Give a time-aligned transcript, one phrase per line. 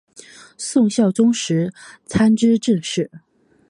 [0.57, 1.71] 宋孝宗时
[2.07, 3.11] 参知政事。